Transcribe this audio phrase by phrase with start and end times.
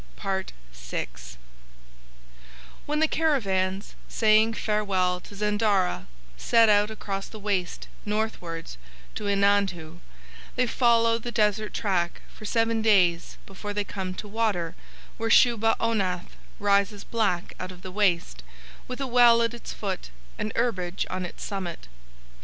[0.19, 0.43] VI
[2.87, 8.79] When the caravans, saying farewell to Zandara, set out across the waste northwards
[9.13, 9.99] towards Einandhu,
[10.55, 14.73] they follow the desert track for seven days before they come to water
[15.17, 18.41] where Shubah Onath rises black out of the waste,
[18.87, 21.87] with a well at its foot and herbage on its summit.